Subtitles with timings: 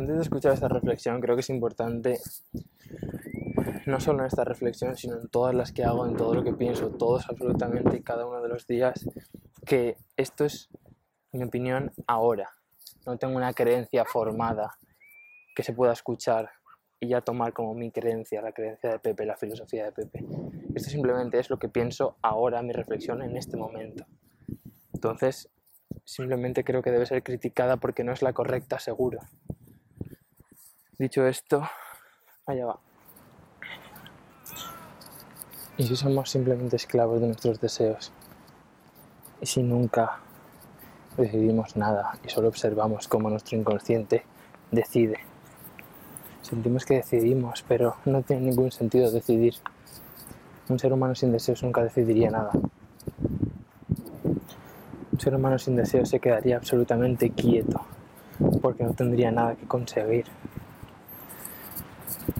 [0.00, 2.18] antes de escuchar esta reflexión, creo que es importante,
[3.86, 6.54] no solo en esta reflexión, sino en todas las que hago, en todo lo que
[6.54, 9.06] pienso, todos, absolutamente cada uno de los días,
[9.66, 10.70] que esto es
[11.32, 12.50] mi opinión ahora.
[13.06, 14.78] No tengo una creencia formada
[15.54, 16.50] que se pueda escuchar
[16.98, 20.24] y ya tomar como mi creencia, la creencia de Pepe, la filosofía de Pepe.
[20.74, 24.06] Esto simplemente es lo que pienso ahora, mi reflexión en este momento.
[24.94, 25.50] Entonces,
[26.04, 29.20] simplemente creo que debe ser criticada porque no es la correcta, seguro.
[31.00, 31.62] Dicho esto,
[32.44, 32.78] allá va.
[35.78, 38.12] ¿Y si somos simplemente esclavos de nuestros deseos?
[39.40, 40.18] ¿Y si nunca
[41.16, 44.26] decidimos nada y solo observamos cómo nuestro inconsciente
[44.70, 45.20] decide?
[46.42, 49.54] Sentimos que decidimos, pero no tiene ningún sentido decidir.
[50.68, 52.50] Un ser humano sin deseos nunca decidiría nada.
[55.12, 57.86] Un ser humano sin deseos se quedaría absolutamente quieto,
[58.60, 60.26] porque no tendría nada que conseguir.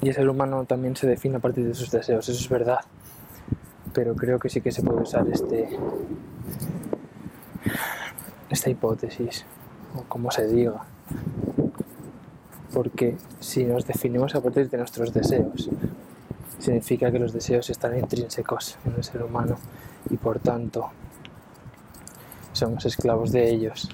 [0.00, 2.80] Y el ser humano también se define a partir de sus deseos, eso es verdad.
[3.92, 5.68] Pero creo que sí que se puede usar este,
[8.50, 9.44] esta hipótesis,
[9.96, 10.84] o como se diga.
[12.72, 15.70] Porque si nos definimos a partir de nuestros deseos,
[16.58, 19.58] significa que los deseos están intrínsecos en el ser humano
[20.10, 20.90] y por tanto
[22.52, 23.88] somos esclavos de ellos.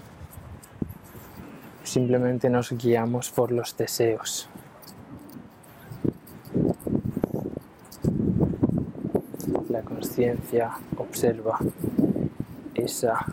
[1.83, 4.48] Simplemente nos guiamos por los deseos.
[9.71, 11.57] La conciencia observa
[12.75, 13.25] esa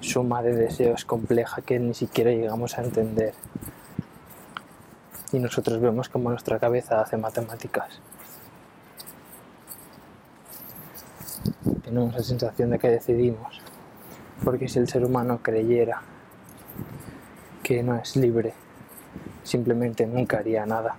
[0.00, 3.34] suma de deseos compleja que ni siquiera llegamos a entender.
[5.32, 8.00] Y nosotros vemos como nuestra cabeza hace matemáticas.
[11.84, 13.60] Tenemos la sensación de que decidimos,
[14.42, 16.00] porque si el ser humano creyera
[17.62, 18.54] que no es libre,
[19.42, 20.96] simplemente nunca haría nada.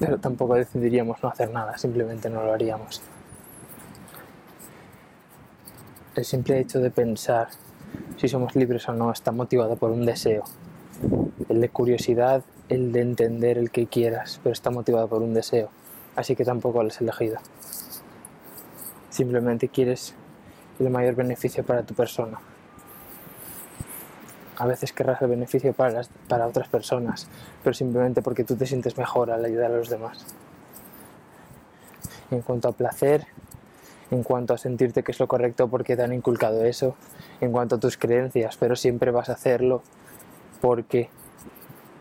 [0.00, 3.02] Pero tampoco decidiríamos no hacer nada, simplemente no lo haríamos.
[6.16, 7.48] El simple hecho de pensar
[8.16, 10.44] si somos libres o no está motivado por un deseo.
[11.48, 15.68] El de curiosidad, el de entender el que quieras, pero está motivado por un deseo.
[16.16, 17.36] Así que tampoco lo has elegido.
[19.10, 20.14] Simplemente quieres
[20.78, 22.40] el mayor beneficio para tu persona.
[24.60, 27.28] A veces querrás el beneficio para, las, para otras personas,
[27.64, 30.26] pero simplemente porque tú te sientes mejor al ayudar a los demás.
[32.30, 33.26] En cuanto a placer,
[34.10, 36.94] en cuanto a sentirte que es lo correcto porque te han inculcado eso,
[37.40, 39.82] en cuanto a tus creencias, pero siempre vas a hacerlo
[40.60, 41.08] porque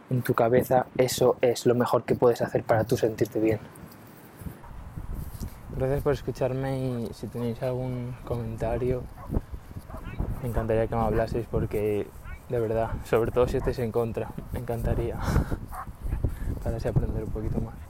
[0.10, 3.60] en tu cabeza eso es lo mejor que puedes hacer para tú sentirte bien.
[5.78, 9.04] Gracias por escucharme y si tenéis algún comentario,
[10.44, 12.06] me encantaría que me hablaseis porque
[12.50, 15.18] de verdad, sobre todo si estáis en contra, me encantaría.
[16.64, 17.89] Para así aprender un poquito más.